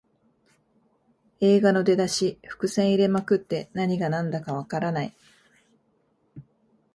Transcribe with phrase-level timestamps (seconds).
[1.41, 5.13] 映画の出だし、伏線入れまくって何がなんだかわからない